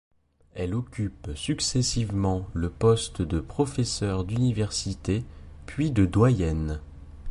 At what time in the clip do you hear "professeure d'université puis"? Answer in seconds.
3.39-5.91